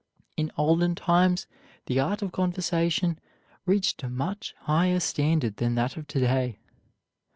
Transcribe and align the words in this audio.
In 0.35 0.51
olden 0.57 0.95
times 0.95 1.45
the 1.85 1.99
art 1.99 2.23
of 2.23 2.31
conversation 2.31 3.19
reached 3.67 4.01
a 4.01 4.09
much 4.09 4.55
higher 4.61 4.99
standard 4.99 5.57
than 5.57 5.75
that 5.75 5.95
of 5.95 6.07
to 6.07 6.19
day. 6.19 6.57